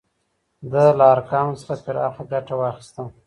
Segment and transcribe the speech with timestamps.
[0.71, 3.01] ده له ارقامو څخه پراخه ګټه واخیسته.